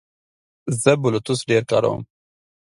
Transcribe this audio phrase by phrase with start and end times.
[0.81, 2.01] زه بلوتوث ډېر کاروم.